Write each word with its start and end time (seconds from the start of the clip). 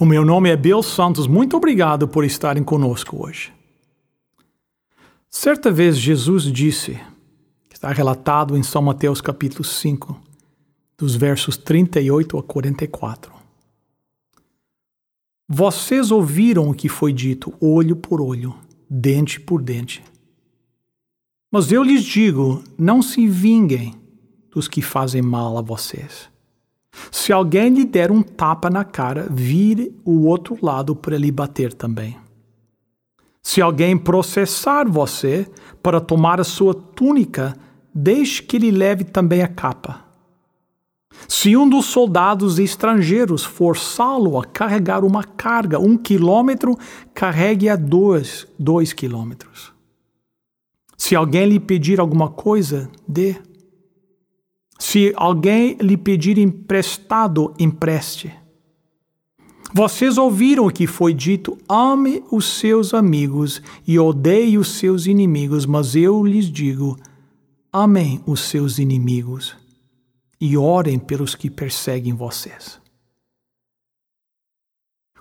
O 0.00 0.06
meu 0.06 0.24
nome 0.24 0.48
é 0.48 0.56
Bill 0.56 0.82
Santos. 0.82 1.26
Muito 1.26 1.58
obrigado 1.58 2.08
por 2.08 2.24
estarem 2.24 2.64
conosco 2.64 3.22
hoje. 3.22 3.52
Certa 5.28 5.70
vez 5.70 5.98
Jesus 5.98 6.44
disse, 6.44 6.98
está 7.70 7.92
relatado 7.92 8.56
em 8.56 8.62
São 8.62 8.80
Mateus 8.80 9.20
capítulo 9.20 9.62
5, 9.62 10.18
dos 10.96 11.14
versos 11.14 11.58
38 11.58 12.38
a 12.38 12.42
44. 12.42 13.30
Vocês 15.46 16.10
ouviram 16.10 16.70
o 16.70 16.74
que 16.74 16.88
foi 16.88 17.12
dito, 17.12 17.52
olho 17.60 17.94
por 17.94 18.22
olho, 18.22 18.54
dente 18.88 19.38
por 19.38 19.60
dente. 19.60 20.02
Mas 21.52 21.70
eu 21.70 21.82
lhes 21.82 22.02
digo: 22.02 22.64
não 22.78 23.02
se 23.02 23.26
vinguem 23.26 23.94
dos 24.50 24.66
que 24.66 24.80
fazem 24.80 25.20
mal 25.20 25.58
a 25.58 25.60
vocês. 25.60 26.30
Se 27.10 27.32
alguém 27.32 27.68
lhe 27.68 27.84
der 27.84 28.10
um 28.10 28.22
tapa 28.22 28.68
na 28.68 28.84
cara, 28.84 29.26
vire 29.30 29.94
o 30.04 30.26
outro 30.26 30.58
lado 30.60 30.94
para 30.94 31.16
lhe 31.16 31.30
bater 31.30 31.72
também. 31.72 32.16
Se 33.42 33.60
alguém 33.60 33.96
processar 33.96 34.88
você 34.88 35.46
para 35.82 36.00
tomar 36.00 36.40
a 36.40 36.44
sua 36.44 36.74
túnica, 36.74 37.56
deixe 37.94 38.42
que 38.42 38.58
lhe 38.58 38.70
leve 38.70 39.04
também 39.04 39.42
a 39.42 39.48
capa. 39.48 40.04
Se 41.28 41.56
um 41.56 41.68
dos 41.68 41.86
soldados 41.86 42.58
estrangeiros 42.58 43.44
forçá-lo 43.44 44.38
a 44.38 44.44
carregar 44.44 45.04
uma 45.04 45.24
carga 45.24 45.78
um 45.78 45.96
quilômetro, 45.96 46.78
carregue 47.14 47.68
a 47.68 47.76
dois, 47.76 48.46
dois 48.58 48.92
quilômetros. 48.92 49.72
Se 50.96 51.16
alguém 51.16 51.46
lhe 51.46 51.58
pedir 51.58 51.98
alguma 51.98 52.28
coisa, 52.28 52.90
dê. 53.06 53.36
Se 54.80 55.12
alguém 55.14 55.76
lhe 55.78 55.94
pedir 55.94 56.38
emprestado, 56.38 57.52
empreste. 57.58 58.34
Vocês 59.74 60.16
ouviram 60.16 60.66
o 60.66 60.72
que 60.72 60.86
foi 60.86 61.12
dito: 61.12 61.58
ame 61.68 62.24
os 62.32 62.58
seus 62.58 62.94
amigos 62.94 63.60
e 63.86 63.98
odeie 63.98 64.56
os 64.56 64.78
seus 64.78 65.06
inimigos, 65.06 65.66
mas 65.66 65.94
eu 65.94 66.24
lhes 66.24 66.50
digo: 66.50 66.96
amem 67.70 68.22
os 68.26 68.40
seus 68.40 68.78
inimigos 68.78 69.54
e 70.40 70.56
orem 70.56 70.98
pelos 70.98 71.34
que 71.34 71.50
perseguem 71.50 72.14
vocês. 72.14 72.80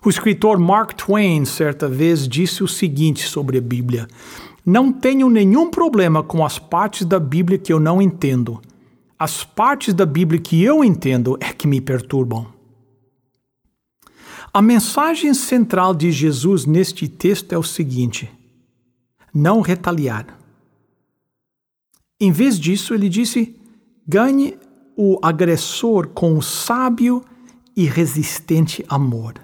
O 0.04 0.10
escritor 0.10 0.58
Mark 0.58 0.94
Twain 0.94 1.44
certa 1.44 1.86
vez 1.90 2.30
disse 2.30 2.64
o 2.64 2.68
seguinte 2.68 3.28
sobre 3.28 3.58
a 3.58 3.62
Bíblia: 3.62 4.08
Não 4.66 4.94
tenho 4.94 5.30
nenhum 5.30 5.70
problema 5.70 6.24
com 6.24 6.46
as 6.46 6.58
partes 6.58 7.06
da 7.06 7.20
Bíblia 7.20 7.60
que 7.60 7.74
eu 7.74 7.80
não 7.80 8.02
entendo 8.02 8.62
as 9.20 9.44
partes 9.44 9.94
da 9.94 10.06
Bíblia 10.06 10.40
que 10.40 10.64
eu 10.64 10.82
entendo 10.82 11.38
é 11.42 11.52
que 11.52 11.68
me 11.68 11.82
perturbam. 11.82 12.48
A 14.54 14.62
mensagem 14.62 15.34
central 15.34 15.94
de 15.94 16.10
Jesus 16.10 16.66
neste 16.66 17.08
texto 17.08 17.52
é 17.52 17.58
o 17.58 17.64
seguinte: 17.64 18.32
não 19.34 19.60
retaliar. 19.60 20.40
Em 22.20 22.32
vez 22.32 22.58
disso, 22.58 22.94
ele 22.94 23.10
disse: 23.10 23.56
ganhe 24.08 24.58
o 24.96 25.20
agressor 25.22 26.08
com 26.08 26.38
o 26.38 26.42
sábio 26.42 27.24
e 27.76 27.86
resistente 27.86 28.84
amor. 28.88 29.36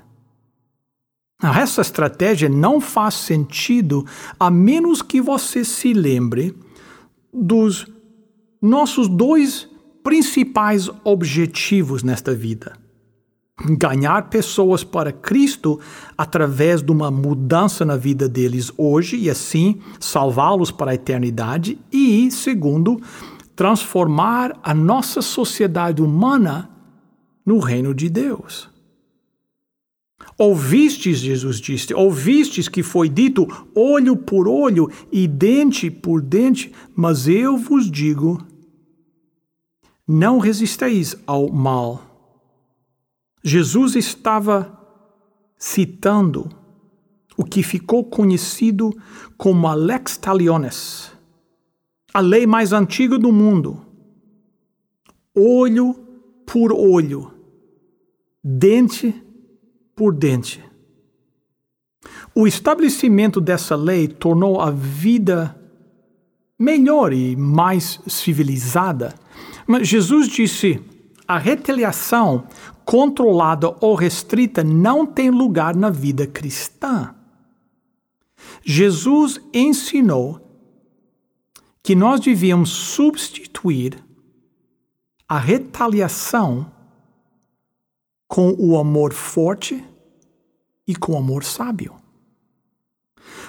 Essa 1.42 1.82
estratégia 1.82 2.50
não 2.50 2.80
faz 2.80 3.16
sentido 3.16 4.06
a 4.40 4.50
menos 4.50 5.02
que 5.02 5.22
você 5.22 5.64
se 5.66 5.94
lembre 5.94 6.58
dos 7.32 7.86
nossos 8.66 9.08
dois 9.08 9.70
principais 10.04 10.90
objetivos 11.04 12.04
nesta 12.04 12.34
vida. 12.34 12.78
Ganhar 13.78 14.30
pessoas 14.30 14.84
para 14.84 15.14
Cristo 15.14 15.80
através 16.18 16.82
de 16.82 16.92
uma 16.92 17.10
mudança 17.10 17.86
na 17.86 17.96
vida 17.96 18.28
deles 18.28 18.72
hoje 18.78 19.18
e 19.18 19.30
assim 19.30 19.80
salvá-los 20.00 20.72
para 20.72 20.92
a 20.92 20.96
eternidade. 20.96 21.78
E, 21.92 22.30
segundo, 22.32 23.00
transformar 23.56 24.60
a 24.62 24.74
nossa 24.74 25.22
sociedade 25.22 26.02
humana 26.02 26.70
no 27.46 27.60
reino 27.60 27.94
de 27.94 28.10
Deus. 28.10 28.70
Ouvistes, 30.38 31.20
Jesus 31.20 31.62
disse, 31.62 31.94
ouvistes 31.94 32.68
que 32.68 32.84
foi 32.84 33.08
dito 33.08 33.48
olho 33.74 34.18
por 34.18 34.48
olho 34.48 34.90
e 35.12 35.28
dente 35.28 35.90
por 35.90 36.22
dente, 36.22 36.74
mas 36.94 37.28
eu 37.28 37.58
vos 37.58 37.90
digo: 37.90 38.46
não 40.08 40.40
resisteis 40.40 41.16
ao 41.26 41.52
mal. 41.52 42.02
Jesus 43.44 43.96
estava 43.96 44.80
citando 45.58 46.50
o 47.38 47.44
que 47.44 47.64
ficou 47.64 48.04
conhecido 48.04 48.96
como 49.38 49.68
a 49.68 49.74
lex 49.74 50.18
talionis, 50.18 51.12
a 52.14 52.20
lei 52.20 52.48
mais 52.48 52.72
antiga 52.72 53.18
do 53.18 53.32
mundo. 53.32 53.86
Olho 55.36 55.94
por 56.46 56.72
olho, 56.72 57.34
dente 58.44 59.14
por 59.96 60.14
dente. 60.14 60.64
O 62.34 62.48
estabelecimento 62.48 63.42
dessa 63.42 63.76
lei 63.76 64.08
tornou 64.08 64.62
a 64.62 64.70
vida 64.70 65.60
melhor 66.58 67.12
e 67.12 67.36
mais 67.36 68.00
civilizada 68.08 69.14
mas 69.68 69.88
Jesus 69.88 70.28
disse: 70.28 70.82
a 71.28 71.38
retaliação 71.38 72.48
controlada 72.84 73.76
ou 73.82 73.96
restrita 73.96 74.64
não 74.64 75.06
tem 75.06 75.32
lugar 75.32 75.76
na 75.76 75.90
vida 75.90 76.28
cristã. 76.28 77.16
Jesus 78.64 79.40
ensinou 79.54 80.42
que 81.82 81.96
nós 81.96 82.20
devíamos 82.20 82.70
substituir 82.70 84.04
a 85.28 85.40
retaliação 85.40 86.72
com 88.28 88.56
o 88.58 88.78
amor 88.78 89.14
forte 89.14 89.84
e 90.88 90.96
com 90.96 91.14
o 91.14 91.18
amor 91.18 91.44
sábio. 91.44 91.96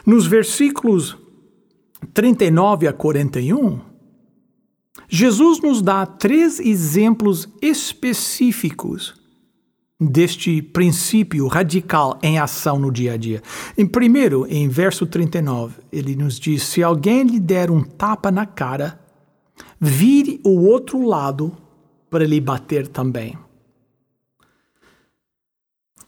Nos 0.05 0.27
versículos 0.27 1.17
39 2.15 2.89
a 2.89 2.93
41, 2.93 3.81
Jesus 5.09 5.61
nos 5.61 5.83
dá 5.83 6.05
três 6.05 6.59
exemplos 6.59 7.49
específicos 7.61 9.15
deste 9.99 10.61
princípio 10.61 11.47
radical 11.47 12.19
em 12.23 12.39
ação 12.39 12.79
no 12.79 12.93
dia 12.93 13.15
a 13.15 13.17
dia. 13.17 13.43
Em 13.77 13.87
primeiro, 13.87 14.47
em 14.49 14.69
verso 14.69 15.07
39, 15.07 15.77
ele 15.93 16.15
nos 16.15 16.39
diz: 16.39 16.63
Se 16.63 16.83
alguém 16.83 17.23
lhe 17.23 17.41
der 17.41 17.71
um 17.71 17.83
tapa 17.83 18.31
na 18.31 18.45
cara, 18.45 19.01
vire 19.81 20.41
o 20.45 20.67
outro 20.67 21.07
lado 21.07 21.57
para 22.11 22.25
lhe 22.25 22.41
bater 22.41 22.89
também. 22.89 23.39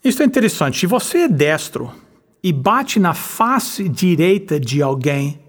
Isso 0.04 0.22
é 0.22 0.26
interessante. 0.26 0.78
Se 0.78 0.86
você 0.86 1.22
é 1.22 1.28
destro 1.28 1.92
e 2.42 2.52
bate 2.52 2.98
na 3.00 3.14
face 3.14 3.88
direita 3.88 4.60
de 4.60 4.80
alguém, 4.80 5.40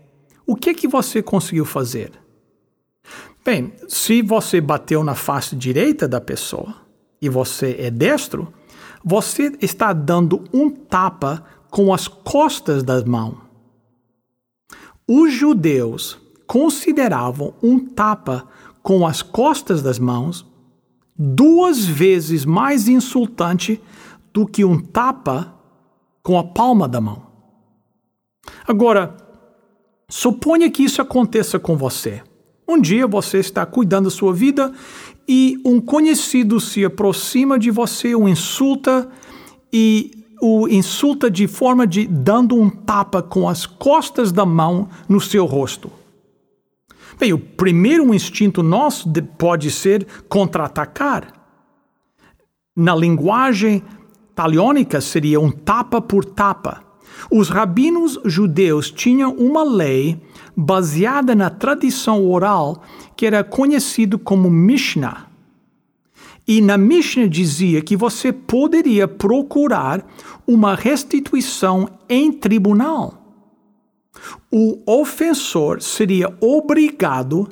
o 0.46 0.56
que 0.56 0.74
que 0.74 0.88
você 0.88 1.22
conseguiu 1.22 1.66
fazer? 1.66 2.12
Bem, 3.44 3.74
se 3.88 4.22
você 4.22 4.60
bateu 4.60 5.04
na 5.04 5.16
face 5.16 5.56
direita 5.56 6.08
da 6.08 6.20
pessoa 6.20 6.76
e 7.22 7.30
você 7.30 7.76
é 7.80 7.90
destro, 7.90 8.54
você 9.04 9.58
está 9.62 9.94
dando 9.94 10.44
um 10.54 10.70
tapa 10.70 11.44
com 11.70 11.94
as 11.94 12.08
costas 12.08 12.84
da 12.84 13.04
mão. 13.06 13.38
Os 15.08 15.34
judeus 15.34 16.20
consideravam 16.46 17.54
um 17.64 17.80
tapa 17.80 18.48
com 18.84 19.08
as 19.08 19.22
costas 19.22 19.82
das 19.82 20.00
mãos 20.00 20.46
duas 21.18 21.86
vezes 21.86 22.46
mais 22.46 22.88
insultante 22.88 23.82
do 24.34 24.46
que 24.46 24.64
um 24.64 24.80
tapa 24.80 25.54
com 26.22 26.38
a 26.38 26.44
palma 26.44 26.88
da 26.88 27.02
mão. 27.02 27.28
Agora, 28.68 29.16
suponha 30.08 30.70
que 30.70 30.84
isso 30.84 31.02
aconteça 31.02 31.60
com 31.60 31.76
você. 31.76 32.22
Um 32.70 32.80
dia 32.80 33.08
você 33.08 33.40
está 33.40 33.66
cuidando 33.66 34.04
da 34.04 34.12
sua 34.12 34.32
vida 34.32 34.72
e 35.28 35.60
um 35.66 35.82
conhecido 35.82 36.60
se 36.60 36.86
aproxima 36.86 37.58
de 37.58 37.72
você, 37.72 38.14
o 38.14 38.30
insulta 38.30 39.10
e 39.74 40.12
o 40.40 40.68
insulta 40.68 41.32
de 41.32 41.48
forma 41.48 41.88
de 41.88 42.06
dando 42.06 42.56
um 42.56 42.70
tapa 42.70 43.24
com 43.24 43.50
as 43.50 43.66
costas 43.66 44.32
da 44.32 44.46
mão 44.46 44.88
no 45.08 45.20
seu 45.20 45.48
rosto. 45.48 45.92
Bem, 47.20 47.34
o 47.34 47.40
primeiro 47.40 48.14
instinto 48.14 48.62
nosso 48.62 49.12
pode 49.36 49.72
ser 49.72 50.06
contra-atacar. 50.30 51.34
Na 52.76 52.96
linguagem 52.96 53.82
taliônica 54.36 55.02
seria 55.02 55.40
um 55.40 55.50
tapa 55.50 56.00
por 56.00 56.24
tapa. 56.24 56.84
Os 57.32 57.50
rabinos 57.50 58.20
judeus 58.26 58.92
tinham 58.92 59.34
uma 59.34 59.64
lei 59.64 60.22
baseada 60.56 61.36
na 61.36 61.50
tradição 61.50 62.30
oral 62.30 62.84
que 63.16 63.26
era 63.26 63.44
conhecido 63.44 64.18
como 64.18 64.50
Mishnah. 64.50 65.28
E 66.48 66.62
na 66.62 66.78
Mishnah 66.78 67.28
dizia 67.28 67.82
que 67.82 67.96
você 67.96 68.34
poderia 68.34 69.08
procurar 69.08 70.06
uma 70.48 70.74
restituição 70.74 71.88
em 72.10 72.32
tribunal. 72.32 73.14
O 74.52 74.82
ofensor 74.86 75.82
seria 75.82 76.36
obrigado 76.42 77.48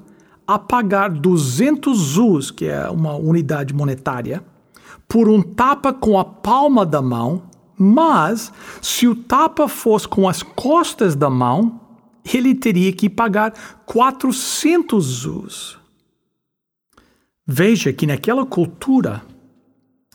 a 0.47 0.57
pagar 0.57 1.09
200 1.11 1.97
zuz, 1.97 2.49
que 2.49 2.65
é 2.65 2.89
uma 2.89 3.15
unidade 3.15 3.73
monetária, 3.73 4.43
por 5.07 5.29
um 5.29 5.41
tapa 5.41 5.93
com 5.93 6.17
a 6.17 6.25
palma 6.25 6.85
da 6.85 7.01
mão, 7.01 7.43
mas 7.77 8.51
se 8.81 9.07
o 9.07 9.15
tapa 9.15 9.67
fosse 9.67 10.07
com 10.07 10.27
as 10.27 10.41
costas 10.41 11.15
da 11.15 11.29
mão, 11.29 11.79
ele 12.33 12.55
teria 12.55 12.91
que 12.91 13.09
pagar 13.09 13.53
400 13.85 15.03
zuz. 15.05 15.77
Veja 17.45 17.93
que 17.93 18.07
naquela 18.07 18.45
cultura, 18.45 19.23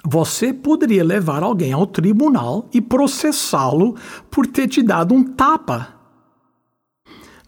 você 0.05 0.53
poderia 0.53 1.05
levar 1.05 1.43
alguém 1.43 1.73
ao 1.73 1.87
tribunal 1.87 2.69
e 2.75 2.81
processá-lo 2.81 3.97
por 4.31 4.47
ter 4.47 4.67
te 4.67 4.83
dado 4.83 5.15
um 5.15 5.23
tapa. 5.23 5.95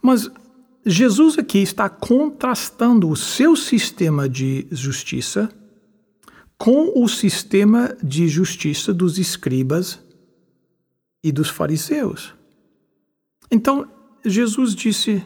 Mas 0.01 0.29
Jesus 0.85 1.37
aqui 1.37 1.59
está 1.59 1.89
contrastando 1.89 3.09
o 3.09 3.15
seu 3.15 3.55
sistema 3.55 4.29
de 4.29 4.65
justiça 4.71 5.49
com 6.57 6.93
o 6.95 7.07
sistema 7.07 7.95
de 8.01 8.27
justiça 8.27 8.93
dos 8.93 9.17
escribas 9.17 9.99
e 11.25 11.31
dos 11.31 11.49
fariseus. 11.49 12.35
Então, 13.49 13.87
Jesus 14.23 14.75
disse: 14.75 15.23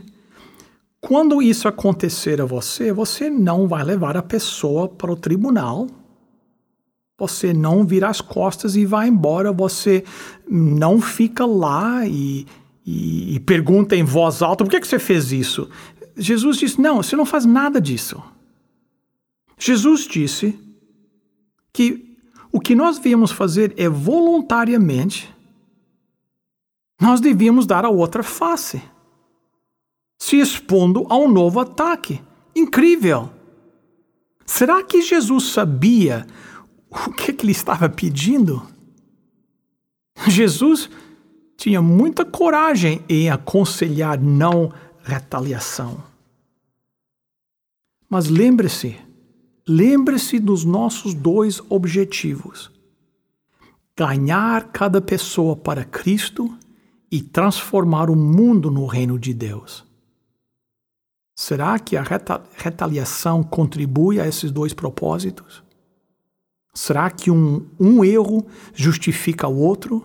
quando 1.02 1.42
isso 1.42 1.68
acontecer 1.68 2.40
a 2.40 2.46
você, 2.46 2.94
você 2.94 3.30
não 3.30 3.68
vai 3.68 3.84
levar 3.84 4.16
a 4.16 4.24
pessoa 4.24 4.88
para 4.88 5.12
o 5.12 5.18
tribunal. 5.18 5.88
Você 7.18 7.52
não 7.52 7.86
vira 7.86 8.08
as 8.08 8.22
costas 8.22 8.78
e 8.78 8.86
vai 8.86 9.10
embora. 9.10 9.52
Você 9.52 10.06
não 10.50 11.02
fica 11.02 11.46
lá 11.46 12.08
e, 12.08 12.48
e, 12.86 13.36
e 13.36 13.40
pergunta 13.42 13.94
em 13.94 14.04
voz 14.04 14.42
alta: 14.42 14.64
por 14.64 14.72
que, 14.72 14.80
que 14.80 14.88
você 14.88 15.00
fez 15.00 15.34
isso? 15.34 15.70
Jesus 16.16 16.56
disse: 16.56 16.80
não, 16.80 17.04
você 17.04 17.18
não 17.18 17.26
faz 17.26 17.44
nada 17.44 17.82
disso. 17.82 18.24
Jesus 19.58 20.08
disse 20.08 20.58
que 21.74 22.16
o 22.54 22.60
que 22.62 22.74
nós 22.74 22.98
devíamos 22.98 23.32
fazer 23.32 23.74
é 23.78 23.90
voluntariamente, 23.90 25.30
nós 27.00 27.22
devíamos 27.22 27.66
dar 27.66 27.86
a 27.86 27.90
outra 27.90 28.22
face 28.22 28.82
se 30.20 30.38
expondo 30.38 31.08
a 31.10 31.18
um 31.18 31.32
novo 31.32 31.62
ataque. 31.62 32.22
Incrível! 32.54 33.32
Será 34.46 34.84
que 34.84 35.02
Jesus 35.02 35.52
sabia 35.52 36.28
o 36.90 37.12
que, 37.12 37.32
que 37.32 37.46
ele 37.46 37.52
estava 37.54 37.88
pedindo? 37.88 38.62
Jesus 40.28 40.90
tinha 41.56 41.82
muita 41.82 42.26
coragem 42.26 43.04
em 43.08 43.30
aconselhar 43.30 44.20
não 44.20 44.74
retaliação. 45.02 46.04
Mas 48.10 48.28
lembre-se, 48.28 48.98
lembre-se 49.68 50.40
dos 50.40 50.66
nossos 50.66 51.14
dois 51.14 51.62
objetivos: 51.70 52.72
ganhar 53.96 54.72
cada 54.72 55.00
pessoa 55.00 55.56
para 55.56 55.86
Cristo 55.86 56.52
e 57.12 57.22
transformar 57.22 58.10
o 58.10 58.16
mundo 58.16 58.70
no 58.70 58.86
reino 58.86 59.18
de 59.18 59.34
Deus. 59.34 59.86
Será 61.36 61.80
que 61.80 61.96
a 61.96 62.04
retaliação 62.58 63.42
contribui 63.42 64.20
a 64.20 64.28
esses 64.28 64.52
dois 64.52 64.74
propósitos? 64.74 65.64
Será 66.74 67.10
que 67.10 67.32
um, 67.32 67.66
um 67.80 68.04
erro 68.04 68.46
justifica 68.74 69.48
o 69.48 69.58
outro? 69.58 70.04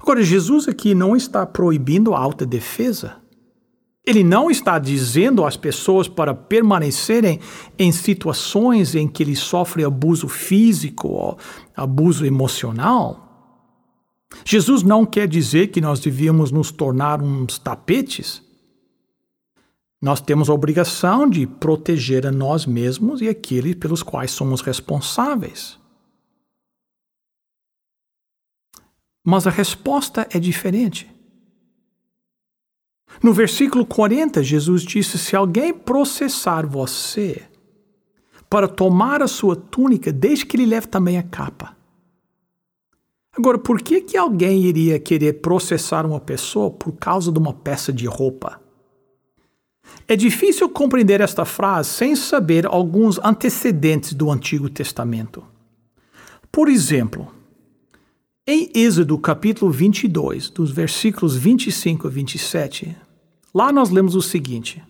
Agora, 0.00 0.22
Jesus 0.22 0.66
aqui 0.66 0.94
não 0.94 1.16
está 1.16 1.46
proibindo 1.46 2.14
a 2.14 2.18
autodefesa. 2.18 3.16
Ele 4.04 4.24
não 4.24 4.50
está 4.50 4.80
dizendo 4.80 5.44
às 5.44 5.56
pessoas 5.56 6.08
para 6.08 6.34
permanecerem 6.34 7.38
em 7.78 7.92
situações 7.92 8.96
em 8.96 9.06
que 9.06 9.22
eles 9.22 9.38
sofrem 9.38 9.84
abuso 9.84 10.26
físico 10.26 11.08
ou 11.08 11.38
abuso 11.76 12.26
emocional. 12.26 13.21
Jesus 14.44 14.82
não 14.82 15.04
quer 15.04 15.28
dizer 15.28 15.68
que 15.68 15.80
nós 15.80 16.00
devíamos 16.00 16.50
nos 16.50 16.70
tornar 16.70 17.22
uns 17.22 17.58
tapetes 17.58 18.42
nós 20.02 20.20
temos 20.20 20.50
a 20.50 20.52
obrigação 20.52 21.30
de 21.30 21.46
proteger 21.46 22.26
a 22.26 22.32
nós 22.32 22.66
mesmos 22.66 23.20
e 23.20 23.28
aqueles 23.28 23.76
pelos 23.76 24.02
quais 24.02 24.32
somos 24.32 24.60
responsáveis. 24.60 25.78
Mas 29.24 29.46
a 29.46 29.50
resposta 29.50 30.26
é 30.32 30.40
diferente. 30.40 31.08
No 33.22 33.32
versículo 33.32 33.86
40, 33.86 34.42
Jesus 34.42 34.82
disse: 34.82 35.16
Se 35.16 35.36
alguém 35.36 35.72
processar 35.72 36.66
você 36.66 37.48
para 38.50 38.66
tomar 38.66 39.22
a 39.22 39.28
sua 39.28 39.54
túnica, 39.54 40.12
deixe 40.12 40.44
que 40.44 40.56
ele 40.56 40.66
leve 40.66 40.88
também 40.88 41.16
a 41.16 41.22
capa. 41.22 41.76
Agora, 43.34 43.58
por 43.58 43.80
que, 43.80 44.02
que 44.02 44.16
alguém 44.16 44.64
iria 44.64 44.98
querer 44.98 45.40
processar 45.40 46.04
uma 46.04 46.20
pessoa 46.20 46.70
por 46.70 46.92
causa 46.92 47.32
de 47.32 47.38
uma 47.38 47.54
peça 47.54 47.90
de 47.90 48.06
roupa? 48.06 48.60
É 50.06 50.14
difícil 50.14 50.68
compreender 50.68 51.20
esta 51.20 51.44
frase 51.44 51.88
sem 51.88 52.14
saber 52.14 52.66
alguns 52.66 53.18
antecedentes 53.18 54.12
do 54.12 54.30
Antigo 54.30 54.68
Testamento. 54.68 55.42
Por 56.50 56.68
exemplo, 56.68 57.28
em 58.46 58.70
Êxodo 58.74 59.16
capítulo 59.16 59.70
22, 59.70 60.50
dos 60.50 60.70
versículos 60.70 61.34
25 61.34 62.08
a 62.08 62.10
27, 62.10 62.94
lá 63.54 63.72
nós 63.72 63.88
lemos 63.88 64.14
o 64.14 64.20
seguinte: 64.20 64.82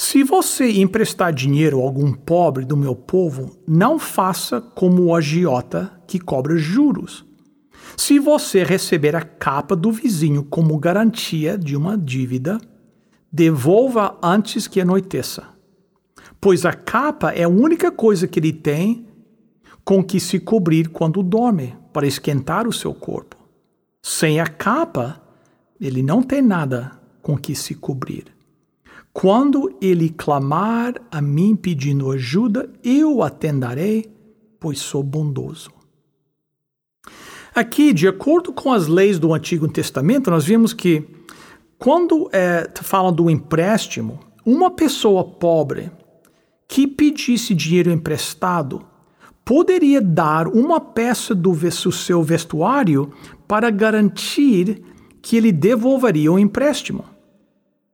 Se 0.00 0.22
você 0.22 0.70
emprestar 0.80 1.32
dinheiro 1.32 1.80
a 1.80 1.82
algum 1.82 2.12
pobre 2.12 2.64
do 2.64 2.76
meu 2.76 2.94
povo, 2.94 3.58
não 3.66 3.98
faça 3.98 4.60
como 4.60 5.02
o 5.02 5.14
agiota 5.14 5.92
que 6.06 6.20
cobra 6.20 6.56
juros. 6.56 7.26
Se 7.96 8.16
você 8.20 8.62
receber 8.62 9.16
a 9.16 9.22
capa 9.22 9.74
do 9.74 9.90
vizinho 9.90 10.44
como 10.44 10.78
garantia 10.78 11.58
de 11.58 11.76
uma 11.76 11.98
dívida, 11.98 12.60
devolva 13.30 14.16
antes 14.22 14.68
que 14.68 14.80
anoiteça, 14.80 15.48
pois 16.40 16.64
a 16.64 16.72
capa 16.72 17.32
é 17.32 17.42
a 17.42 17.48
única 17.48 17.90
coisa 17.90 18.28
que 18.28 18.38
ele 18.38 18.52
tem 18.52 19.04
com 19.84 20.02
que 20.02 20.20
se 20.20 20.38
cobrir 20.38 20.90
quando 20.90 21.24
dorme, 21.24 21.74
para 21.92 22.06
esquentar 22.06 22.68
o 22.68 22.72
seu 22.72 22.94
corpo. 22.94 23.36
Sem 24.00 24.38
a 24.38 24.46
capa, 24.46 25.20
ele 25.80 26.04
não 26.04 26.22
tem 26.22 26.40
nada 26.40 26.92
com 27.20 27.36
que 27.36 27.54
se 27.54 27.74
cobrir. 27.74 28.37
Quando 29.20 29.76
ele 29.80 30.10
clamar 30.10 30.94
a 31.10 31.20
mim 31.20 31.56
pedindo 31.56 32.08
ajuda, 32.12 32.70
eu 32.84 33.20
atenderei, 33.20 34.06
pois 34.60 34.78
sou 34.78 35.02
bondoso. 35.02 35.72
Aqui, 37.52 37.92
de 37.92 38.06
acordo 38.06 38.52
com 38.52 38.72
as 38.72 38.86
leis 38.86 39.18
do 39.18 39.34
Antigo 39.34 39.66
Testamento, 39.66 40.30
nós 40.30 40.44
vimos 40.44 40.72
que 40.72 41.04
quando 41.76 42.30
é, 42.32 42.70
falam 42.80 43.12
do 43.12 43.28
empréstimo, 43.28 44.20
uma 44.46 44.70
pessoa 44.70 45.24
pobre 45.24 45.90
que 46.68 46.86
pedisse 46.86 47.56
dinheiro 47.56 47.90
emprestado 47.90 48.86
poderia 49.44 50.00
dar 50.00 50.46
uma 50.46 50.78
peça 50.78 51.34
do 51.34 51.52
seu 51.90 52.22
vestuário 52.22 53.12
para 53.48 53.68
garantir 53.68 54.80
que 55.20 55.36
ele 55.36 55.50
devolveria 55.50 56.30
o 56.30 56.38
empréstimo. 56.38 57.17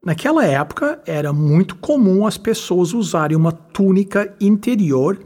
Naquela 0.04 0.44
época, 0.44 1.00
era 1.06 1.32
muito 1.32 1.76
comum 1.76 2.26
as 2.26 2.36
pessoas 2.36 2.92
usarem 2.92 3.36
uma 3.36 3.52
túnica 3.52 4.34
interior 4.38 5.18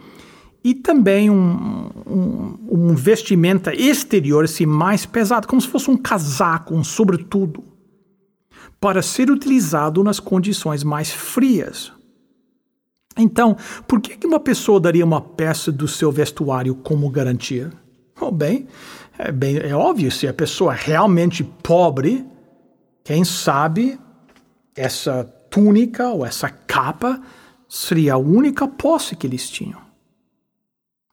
e 0.62 0.72
também 0.72 1.28
um, 1.28 1.90
um, 2.06 2.58
um 2.70 2.94
vestimenta 2.94 3.74
exterior 3.74 4.44
assim, 4.44 4.66
mais 4.66 5.04
pesado, 5.04 5.48
como 5.48 5.60
se 5.60 5.66
fosse 5.66 5.90
um 5.90 5.96
casaco, 5.96 6.74
um 6.74 6.84
sobretudo 6.84 7.64
para 8.80 9.02
ser 9.02 9.30
utilizado 9.30 10.04
nas 10.04 10.20
condições 10.20 10.84
mais 10.84 11.10
frias. 11.10 11.92
Então, 13.16 13.56
por 13.88 14.00
que 14.00 14.24
uma 14.24 14.38
pessoa 14.38 14.78
daria 14.78 15.04
uma 15.04 15.20
peça 15.20 15.72
do 15.72 15.88
seu 15.88 16.12
vestuário 16.12 16.76
como 16.76 17.10
garantia? 17.10 17.72
Oh, 18.20 18.30
bem, 18.30 18.68
é, 19.18 19.32
bem, 19.32 19.56
é 19.56 19.74
óbvio, 19.74 20.12
se 20.12 20.28
a 20.28 20.32
pessoa 20.32 20.74
é 20.74 20.78
realmente 20.80 21.42
pobre, 21.42 22.24
quem 23.02 23.24
sabe 23.24 23.98
essa 24.78 25.24
túnica 25.50 26.08
ou 26.08 26.24
essa 26.24 26.48
capa 26.48 27.20
seria 27.68 28.14
a 28.14 28.18
única 28.18 28.66
posse 28.66 29.16
que 29.16 29.26
eles 29.26 29.50
tinham. 29.50 29.80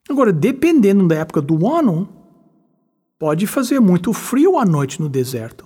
Agora, 0.08 0.32
dependendo 0.32 1.08
da 1.08 1.16
época 1.16 1.42
do 1.42 1.68
ano, 1.68 2.08
pode 3.18 3.48
fazer 3.48 3.80
muito 3.80 4.14
frio 4.14 4.58
à 4.60 4.66
noite 4.66 5.02
no 5.02 5.10
deserto. 5.10 5.66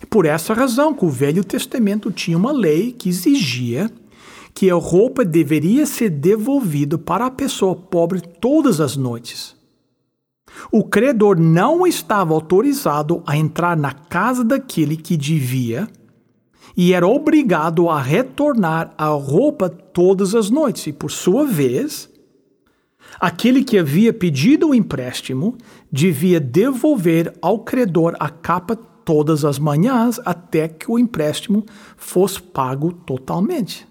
É 0.00 0.06
por 0.06 0.24
essa 0.24 0.54
razão 0.54 0.94
que 0.94 1.04
o 1.04 1.10
Velho 1.10 1.44
Testamento 1.44 2.10
tinha 2.10 2.36
uma 2.36 2.52
lei 2.52 2.92
que 2.92 3.08
exigia 3.08 3.90
que 4.54 4.70
a 4.70 4.74
roupa 4.74 5.24
deveria 5.24 5.86
ser 5.86 6.10
devolvida 6.10 6.98
para 6.98 7.26
a 7.26 7.30
pessoa 7.30 7.76
pobre 7.76 8.20
todas 8.20 8.80
as 8.80 8.96
noites. 8.96 9.54
O 10.72 10.82
credor 10.82 11.38
não 11.38 11.86
estava 11.86 12.34
autorizado 12.34 13.22
a 13.26 13.36
entrar 13.36 13.76
na 13.76 13.92
casa 13.92 14.42
daquele 14.42 14.96
que 14.96 15.16
devia 15.16 15.88
e 16.80 16.92
era 16.92 17.08
obrigado 17.08 17.90
a 17.90 18.00
retornar 18.00 18.94
a 18.96 19.08
roupa 19.08 19.68
todas 19.68 20.32
as 20.32 20.48
noites. 20.48 20.86
E 20.86 20.92
por 20.92 21.10
sua 21.10 21.44
vez, 21.44 22.08
aquele 23.18 23.64
que 23.64 23.76
havia 23.76 24.12
pedido 24.12 24.68
o 24.68 24.74
empréstimo 24.74 25.58
devia 25.90 26.38
devolver 26.38 27.34
ao 27.42 27.58
credor 27.58 28.14
a 28.20 28.30
capa 28.30 28.76
todas 28.76 29.44
as 29.44 29.58
manhãs 29.58 30.20
até 30.24 30.68
que 30.68 30.88
o 30.88 31.00
empréstimo 31.00 31.66
fosse 31.96 32.40
pago 32.40 32.92
totalmente. 32.92 33.84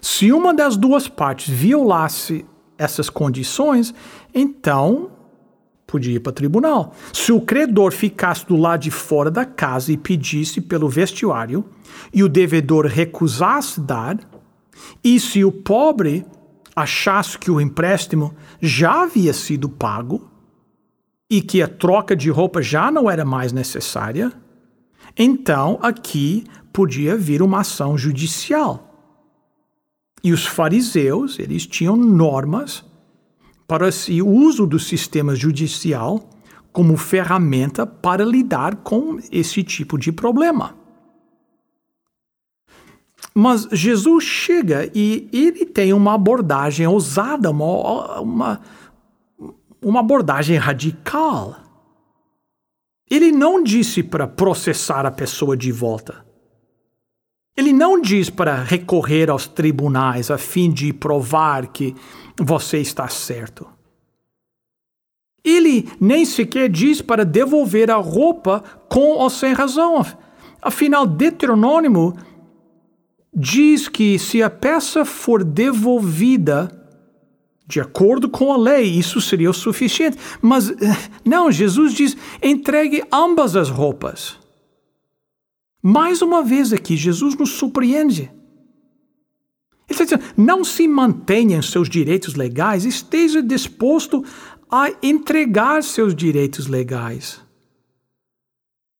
Se 0.00 0.30
uma 0.30 0.54
das 0.54 0.76
duas 0.76 1.08
partes 1.08 1.52
violasse 1.52 2.46
essas 2.78 3.10
condições, 3.10 3.92
então 4.32 5.10
podia 5.86 6.16
ir 6.16 6.20
para 6.20 6.32
tribunal. 6.32 6.94
Se 7.12 7.32
o 7.32 7.40
credor 7.40 7.92
ficasse 7.92 8.46
do 8.46 8.56
lado 8.56 8.82
de 8.82 8.90
fora 8.90 9.30
da 9.30 9.44
casa 9.44 9.92
e 9.92 9.96
pedisse 9.96 10.60
pelo 10.60 10.88
vestiário, 10.88 11.64
e 12.12 12.22
o 12.22 12.28
devedor 12.28 12.86
recusasse 12.86 13.80
dar, 13.80 14.18
e 15.02 15.18
se 15.20 15.44
o 15.44 15.52
pobre 15.52 16.24
achasse 16.74 17.38
que 17.38 17.50
o 17.50 17.60
empréstimo 17.60 18.34
já 18.60 19.04
havia 19.04 19.32
sido 19.32 19.68
pago 19.68 20.30
e 21.30 21.40
que 21.40 21.62
a 21.62 21.68
troca 21.68 22.14
de 22.14 22.30
roupa 22.30 22.60
já 22.60 22.90
não 22.90 23.10
era 23.10 23.24
mais 23.24 23.52
necessária, 23.52 24.32
então 25.16 25.78
aqui 25.80 26.44
podia 26.72 27.16
vir 27.16 27.40
uma 27.40 27.60
ação 27.60 27.96
judicial. 27.96 28.82
E 30.22 30.32
os 30.32 30.44
fariseus, 30.44 31.38
eles 31.38 31.66
tinham 31.66 31.96
normas 31.96 32.84
para 33.66 33.88
o 33.88 34.28
uso 34.28 34.66
do 34.66 34.78
sistema 34.78 35.34
judicial 35.34 36.30
como 36.72 36.96
ferramenta 36.96 37.86
para 37.86 38.24
lidar 38.24 38.76
com 38.76 39.18
esse 39.32 39.62
tipo 39.62 39.98
de 39.98 40.12
problema. 40.12 40.74
Mas 43.34 43.68
Jesus 43.72 44.24
chega 44.24 44.90
e 44.94 45.28
ele 45.32 45.66
tem 45.66 45.92
uma 45.92 46.14
abordagem 46.14 46.86
ousada, 46.86 47.50
uma, 47.50 48.20
uma, 48.20 48.60
uma 49.82 50.00
abordagem 50.00 50.56
radical. 50.56 51.56
Ele 53.10 53.30
não 53.30 53.62
disse 53.62 54.02
para 54.02 54.26
processar 54.26 55.06
a 55.06 55.10
pessoa 55.10 55.56
de 55.56 55.70
volta. 55.70 56.24
Ele 57.56 57.72
não 57.72 58.00
diz 58.00 58.28
para 58.28 58.62
recorrer 58.62 59.30
aos 59.30 59.46
tribunais 59.46 60.30
a 60.30 60.36
fim 60.36 60.70
de 60.70 60.92
provar 60.92 61.68
que 61.68 61.94
você 62.38 62.78
está 62.78 63.08
certo. 63.08 63.66
Ele 65.42 65.88
nem 66.00 66.24
sequer 66.24 66.68
diz 66.68 67.00
para 67.00 67.24
devolver 67.24 67.90
a 67.90 67.96
roupa 67.96 68.62
com 68.88 69.12
ou 69.12 69.30
sem 69.30 69.52
razão. 69.52 70.04
Afinal, 70.60 71.06
Deuteronômio 71.06 72.14
diz 73.32 73.88
que 73.88 74.18
se 74.18 74.42
a 74.42 74.50
peça 74.50 75.04
for 75.04 75.44
devolvida 75.44 76.70
de 77.66 77.80
acordo 77.80 78.28
com 78.28 78.52
a 78.52 78.56
lei, 78.56 78.84
isso 78.84 79.20
seria 79.20 79.50
o 79.50 79.54
suficiente. 79.54 80.18
Mas 80.40 80.70
eh, 80.70 80.74
não, 81.24 81.50
Jesus 81.50 81.94
diz: 81.94 82.16
entregue 82.42 83.02
ambas 83.12 83.56
as 83.56 83.70
roupas. 83.70 84.38
Mais 85.88 86.20
uma 86.20 86.42
vez 86.42 86.72
aqui, 86.72 86.96
Jesus 86.96 87.36
nos 87.36 87.50
surpreende. 87.50 88.22
Ele 89.88 89.88
está 89.88 90.02
dizendo: 90.02 90.24
não 90.36 90.64
se 90.64 90.88
mantenha 90.88 91.58
em 91.58 91.62
seus 91.62 91.88
direitos 91.88 92.34
legais, 92.34 92.84
esteja 92.84 93.40
disposto 93.40 94.24
a 94.68 94.90
entregar 95.00 95.84
seus 95.84 96.12
direitos 96.12 96.66
legais. 96.66 97.40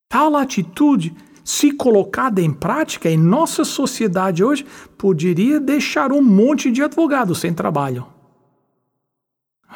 Tal 0.07 0.37
atitude, 0.37 1.13
se 1.43 1.73
colocada 1.73 2.41
em 2.41 2.53
prática 2.53 3.09
em 3.09 3.17
nossa 3.17 3.65
sociedade 3.65 4.41
hoje, 4.41 4.65
poderia 4.97 5.59
deixar 5.59 6.13
um 6.13 6.21
monte 6.21 6.71
de 6.71 6.81
advogados 6.81 7.39
sem 7.39 7.53
trabalho. 7.53 8.07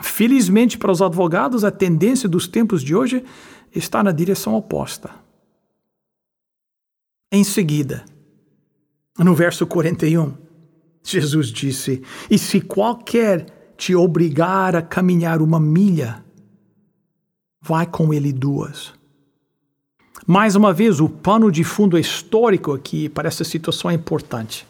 Felizmente 0.01 0.77
para 0.77 0.94
os 0.94 1.01
advogados, 1.01 1.65
a 1.65 1.72
tendência 1.72 2.30
dos 2.30 2.48
tempos 2.48 2.82
de 2.82 2.96
hoje 2.96 3.22
está 3.75 4.01
na 4.01 4.13
direção 4.13 4.56
oposta. 4.56 5.30
Em 7.31 7.45
seguida, 7.45 8.03
no 9.17 9.33
verso 9.33 9.65
41, 9.65 10.33
Jesus 11.01 11.47
disse: 11.47 12.03
E 12.29 12.38
se 12.38 12.59
qualquer 12.59 13.73
te 13.77 13.95
obrigar 13.95 14.75
a 14.75 14.81
caminhar 14.81 15.41
uma 15.41 15.59
milha, 15.59 16.25
vai 17.61 17.85
com 17.85 18.13
ele 18.13 18.33
duas. 18.33 18.93
Mais 20.27 20.55
uma 20.55 20.73
vez, 20.73 21.00
o 21.00 21.07
pano 21.07 21.50
de 21.50 21.63
fundo 21.63 21.97
histórico 21.97 22.73
aqui 22.73 23.07
para 23.07 23.29
essa 23.29 23.45
situação 23.45 23.89
é 23.89 23.93
importante. 23.93 24.67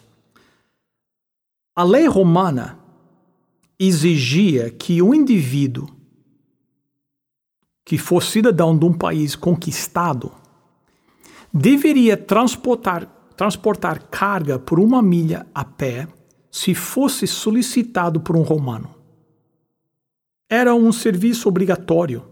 A 1.74 1.82
lei 1.82 2.06
romana 2.06 2.78
exigia 3.78 4.70
que 4.70 5.02
o 5.02 5.12
indivíduo 5.12 5.88
que 7.84 7.98
fosse 7.98 8.30
cidadão 8.30 8.78
de 8.78 8.84
um 8.84 8.92
país 8.92 9.34
conquistado 9.34 10.32
deveria 11.52 12.16
transportar, 12.16 13.06
transportar 13.36 14.08
carga 14.08 14.58
por 14.58 14.80
uma 14.80 15.02
milha 15.02 15.46
a 15.54 15.64
pé 15.64 16.08
se 16.50 16.74
fosse 16.74 17.26
solicitado 17.26 18.20
por 18.20 18.36
um 18.36 18.42
romano. 18.42 18.94
Era 20.48 20.74
um 20.74 20.92
serviço 20.92 21.48
obrigatório. 21.48 22.24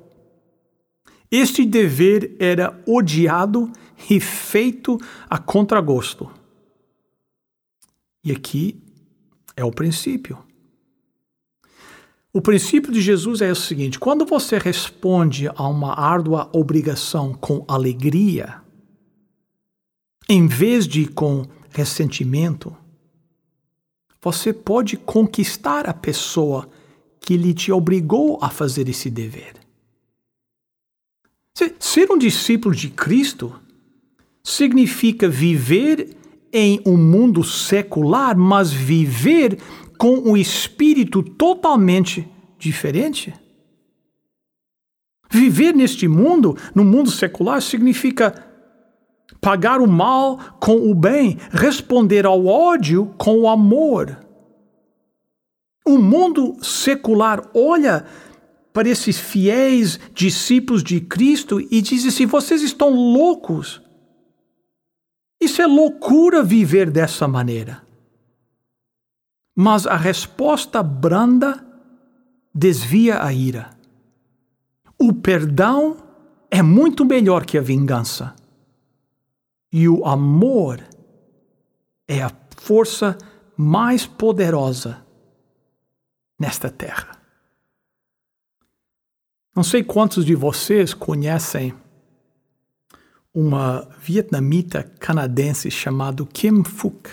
Este 1.31 1.65
dever 1.65 2.37
era 2.39 2.83
odiado 2.87 3.71
e 4.11 4.21
feito 4.21 4.99
a 5.29 5.39
contragosto. 5.39 6.31
E 8.23 8.33
aqui 8.33 8.83
é 9.57 9.65
o 9.65 9.71
princípio. 9.71 10.39
O 12.33 12.41
princípio 12.41 12.93
de 12.93 13.01
Jesus 13.01 13.41
é 13.41 13.51
o 13.51 13.57
seguinte: 13.57 13.99
quando 13.99 14.25
você 14.25 14.59
responde 14.59 15.49
a 15.49 15.67
uma 15.67 15.99
árdua 15.99 16.49
obrigação 16.53 17.33
com 17.33 17.65
alegria, 17.67 18.60
em 20.31 20.47
vez 20.47 20.87
de 20.87 21.09
com 21.09 21.45
ressentimento, 21.71 22.73
você 24.23 24.53
pode 24.53 24.97
conquistar 24.97 25.89
a 25.89 25.93
pessoa 25.93 26.71
que 27.19 27.37
lhe 27.37 27.53
te 27.53 27.73
obrigou 27.73 28.39
a 28.41 28.49
fazer 28.49 28.89
esse 28.89 29.11
dever. 29.11 29.55
Ser 31.81 32.13
um 32.13 32.17
discípulo 32.17 32.73
de 32.73 32.91
Cristo 32.91 33.59
significa 34.41 35.29
viver 35.29 36.17
em 36.53 36.81
um 36.87 36.97
mundo 36.97 37.43
secular, 37.43 38.37
mas 38.37 38.73
viver 38.73 39.59
com 39.99 40.15
um 40.15 40.37
espírito 40.37 41.25
totalmente 41.25 42.29
diferente. 42.57 43.35
Viver 45.29 45.75
neste 45.75 46.07
mundo, 46.07 46.57
no 46.73 46.85
mundo 46.85 47.11
secular, 47.11 47.61
significa 47.61 48.50
pagar 49.41 49.81
o 49.81 49.87
mal 49.87 50.39
com 50.61 50.91
o 50.91 50.95
bem, 50.95 51.39
responder 51.51 52.27
ao 52.27 52.47
ódio 52.47 53.15
com 53.19 53.41
o 53.41 53.49
amor. 53.49 54.19
O 55.87 55.99
mundo 55.99 56.57
secular 56.63 57.49
olha 57.55 58.07
para 58.73 58.89
esses 58.89 59.19
fiéis 59.19 59.99
discípulos 60.15 60.83
de 60.83 61.01
Cristo 61.01 61.61
e 61.61 61.83
diz 61.83 62.07
assim: 62.07 62.27
vocês 62.27 62.63
estão 62.63 62.91
loucos. 62.91 63.83
Isso 65.41 65.63
é 65.63 65.67
loucura 65.67 66.43
viver 66.43 66.91
dessa 66.91 67.27
maneira. 67.27 67.83
Mas 69.57 69.87
a 69.87 69.97
resposta 69.97 70.83
branda 70.83 71.65
desvia 72.55 73.23
a 73.23 73.33
ira. 73.33 73.71
O 74.99 75.13
perdão 75.15 75.97
é 76.51 76.63
muito 76.63 77.05
melhor 77.05 77.47
que 77.47 77.57
a 77.57 77.63
vingança. 77.63 78.35
E 79.73 79.89
o 79.89 80.05
amor 80.05 80.83
é 82.09 82.23
a 82.23 82.33
força 82.57 83.17
mais 83.57 84.07
poderosa 84.07 85.05
nesta 86.39 86.71
terra. 86.71 87.21
Não 89.55 89.63
sei 89.63 89.85
quantos 89.85 90.25
de 90.25 90.35
vocês 90.35 90.95
conhecem 90.95 91.75
uma 93.33 93.89
vietnamita 94.01 94.83
canadense 94.83 95.71
chamada 95.71 96.25
Kim 96.27 96.65
Phuc. 96.65 97.09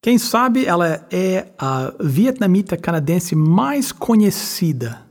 Quem 0.00 0.18
sabe 0.18 0.66
ela 0.66 1.06
é 1.10 1.52
a 1.58 1.94
vietnamita 2.00 2.76
canadense 2.76 3.34
mais 3.34 3.92
conhecida 3.92 5.01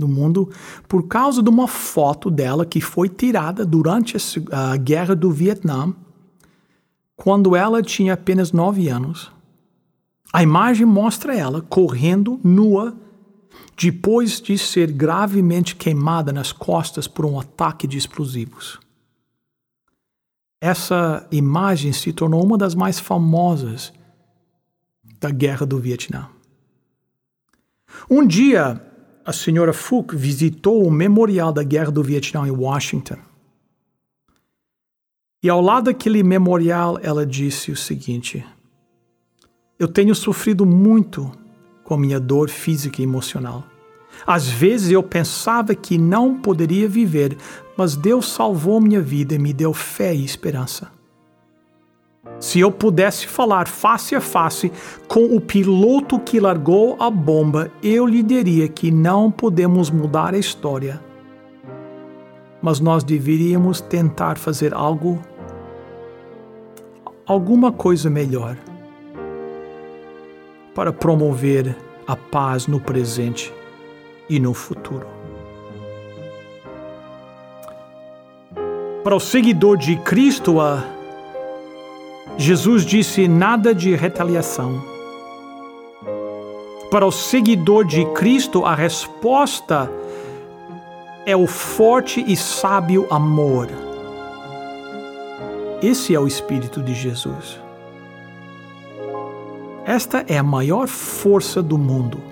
no 0.00 0.08
mundo 0.08 0.50
por 0.88 1.06
causa 1.06 1.42
de 1.42 1.48
uma 1.48 1.68
foto 1.68 2.30
dela 2.30 2.66
que 2.66 2.80
foi 2.80 3.08
tirada 3.08 3.64
durante 3.64 4.16
a 4.50 4.76
Guerra 4.76 5.14
do 5.14 5.30
Vietnã, 5.30 5.94
quando 7.14 7.54
ela 7.54 7.82
tinha 7.82 8.14
apenas 8.14 8.50
nove 8.50 8.88
anos. 8.88 9.30
A 10.32 10.42
imagem 10.42 10.86
mostra 10.86 11.36
ela 11.36 11.60
correndo 11.60 12.40
nua 12.42 12.96
depois 13.76 14.40
de 14.40 14.56
ser 14.58 14.92
gravemente 14.92 15.76
queimada 15.76 16.32
nas 16.32 16.52
costas 16.52 17.06
por 17.06 17.24
um 17.26 17.38
ataque 17.38 17.86
de 17.86 17.98
explosivos. 17.98 18.78
Essa 20.60 21.26
imagem 21.32 21.92
se 21.92 22.12
tornou 22.12 22.44
uma 22.44 22.58
das 22.58 22.74
mais 22.74 23.00
famosas 23.00 23.92
da 25.18 25.30
Guerra 25.30 25.64
do 25.64 25.78
Vietnã. 25.78 26.28
Um 28.08 28.26
dia, 28.26 28.80
a 29.24 29.32
senhora 29.32 29.72
Phuc 29.72 30.16
visitou 30.16 30.86
o 30.86 30.90
Memorial 30.90 31.52
da 31.52 31.62
Guerra 31.62 31.90
do 31.90 32.02
Vietnã 32.02 32.46
em 32.46 32.50
Washington. 32.50 33.16
E 35.42 35.48
ao 35.48 35.60
lado 35.60 35.84
daquele 35.84 36.22
memorial, 36.22 36.98
ela 37.02 37.24
disse 37.24 37.70
o 37.70 37.76
seguinte: 37.76 38.44
Eu 39.78 39.88
tenho 39.88 40.14
sofrido 40.14 40.66
muito 40.66 41.30
com 41.82 41.96
minha 41.96 42.20
dor 42.20 42.50
física 42.50 43.00
e 43.00 43.04
emocional. 43.04 43.64
Às 44.26 44.48
vezes 44.48 44.90
eu 44.90 45.02
pensava 45.02 45.74
que 45.74 45.96
não 45.96 46.38
poderia 46.40 46.88
viver, 46.88 47.38
mas 47.76 47.96
Deus 47.96 48.30
salvou 48.30 48.80
minha 48.80 49.00
vida 49.00 49.34
e 49.34 49.38
me 49.38 49.52
deu 49.52 49.72
fé 49.72 50.14
e 50.14 50.24
esperança. 50.24 50.90
Se 52.40 52.58
eu 52.58 52.72
pudesse 52.72 53.26
falar 53.26 53.68
face 53.68 54.16
a 54.16 54.20
face 54.20 54.72
com 55.06 55.36
o 55.36 55.40
piloto 55.40 56.18
que 56.18 56.40
largou 56.40 56.96
a 56.98 57.10
bomba, 57.10 57.70
eu 57.82 58.06
lhe 58.06 58.22
diria 58.22 58.66
que 58.66 58.90
não 58.90 59.30
podemos 59.30 59.90
mudar 59.90 60.32
a 60.32 60.38
história. 60.38 60.98
Mas 62.62 62.80
nós 62.80 63.04
deveríamos 63.04 63.82
tentar 63.82 64.38
fazer 64.38 64.72
algo, 64.72 65.20
alguma 67.26 67.70
coisa 67.70 68.08
melhor, 68.08 68.56
para 70.74 70.94
promover 70.94 71.76
a 72.06 72.16
paz 72.16 72.66
no 72.66 72.80
presente 72.80 73.52
e 74.30 74.40
no 74.40 74.54
futuro. 74.54 75.06
Para 79.04 79.14
o 79.14 79.20
seguidor 79.20 79.76
de 79.76 79.96
Cristo, 79.96 80.60
a 80.60 80.99
Jesus 82.40 82.86
disse 82.86 83.28
nada 83.28 83.74
de 83.74 83.94
retaliação. 83.94 84.82
Para 86.90 87.04
o 87.04 87.12
seguidor 87.12 87.84
de 87.84 88.02
Cristo, 88.14 88.64
a 88.64 88.74
resposta 88.74 89.92
é 91.26 91.36
o 91.36 91.46
forte 91.46 92.24
e 92.26 92.34
sábio 92.34 93.06
amor. 93.10 93.68
Esse 95.82 96.14
é 96.14 96.18
o 96.18 96.26
Espírito 96.26 96.82
de 96.82 96.94
Jesus. 96.94 97.60
Esta 99.84 100.24
é 100.26 100.38
a 100.38 100.42
maior 100.42 100.88
força 100.88 101.62
do 101.62 101.76
mundo. 101.76 102.22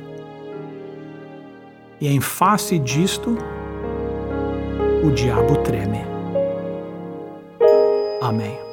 E 2.01 2.09
em 2.09 2.19
face 2.19 2.79
disto, 2.79 3.37
o 5.05 5.11
diabo 5.11 5.57
treme. 5.57 6.01
Amém. 8.23 8.68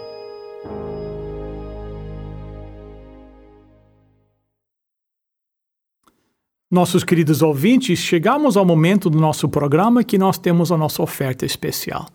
Nossos 6.76 7.06
queridos 7.06 7.42
ouvintes, 7.42 8.00
chegamos 8.00 8.58
ao 8.58 8.66
momento 8.66 9.10
do 9.10 9.18
nosso 9.18 9.48
programa 9.48 10.04
que 10.04 10.18
nós 10.18 10.38
temos 10.38 10.74
a 10.74 10.78
nossa 10.78 11.02
oferta 11.02 11.46
especial. 11.46 12.06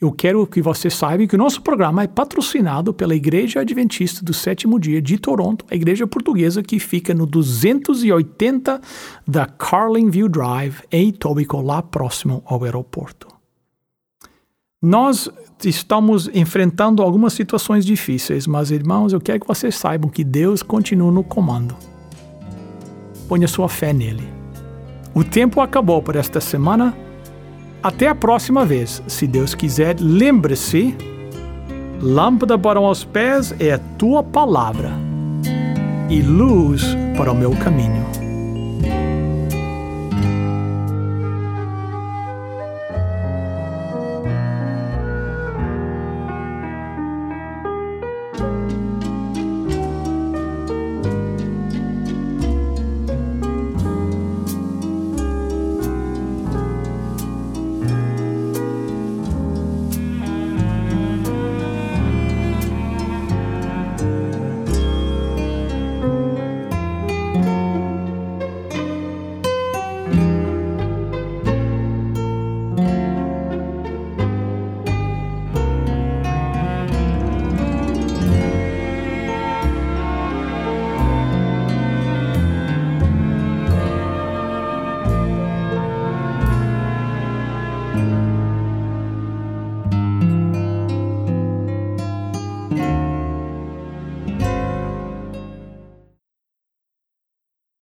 Eu 0.00 0.10
quero 0.10 0.44
que 0.44 0.60
você 0.60 0.90
saiba 0.90 1.24
que 1.26 1.36
o 1.36 1.38
nosso 1.38 1.62
programa 1.62 2.02
é 2.02 2.08
patrocinado 2.08 2.92
pela 2.92 3.14
Igreja 3.14 3.60
Adventista 3.60 4.24
do 4.24 4.34
Sétimo 4.34 4.78
Dia 4.78 5.00
de 5.00 5.18
Toronto, 5.18 5.64
a 5.70 5.74
igreja 5.74 6.06
portuguesa 6.06 6.62
que 6.64 6.80
fica 6.80 7.14
no 7.14 7.24
280 7.24 8.80
da 9.26 9.46
Carlingview 9.46 10.28
Drive, 10.28 10.82
em 10.90 11.08
Etobicoke, 11.08 11.64
lá 11.64 11.80
próximo 11.80 12.42
ao 12.44 12.62
aeroporto. 12.64 13.37
Nós 14.80 15.28
estamos 15.64 16.30
enfrentando 16.32 17.02
algumas 17.02 17.32
situações 17.32 17.84
difíceis, 17.84 18.46
mas 18.46 18.70
irmãos, 18.70 19.12
eu 19.12 19.20
quero 19.20 19.40
que 19.40 19.48
vocês 19.48 19.74
saibam 19.74 20.08
que 20.08 20.22
Deus 20.22 20.62
continua 20.62 21.10
no 21.10 21.24
comando. 21.24 21.76
Ponha 23.26 23.48
sua 23.48 23.68
fé 23.68 23.92
nele. 23.92 24.22
O 25.12 25.24
tempo 25.24 25.60
acabou 25.60 26.00
por 26.00 26.14
esta 26.14 26.40
semana. 26.40 26.96
Até 27.82 28.06
a 28.06 28.14
próxima 28.14 28.64
vez, 28.64 29.02
se 29.08 29.26
Deus 29.26 29.52
quiser, 29.52 29.96
lembre-se: 29.98 30.96
lâmpada 32.00 32.56
para 32.56 32.80
os 32.80 33.02
pés 33.02 33.52
é 33.58 33.72
a 33.72 33.78
tua 33.78 34.22
palavra 34.22 34.92
e 36.08 36.22
luz 36.22 36.84
para 37.16 37.32
o 37.32 37.34
meu 37.34 37.50
caminho. 37.56 38.17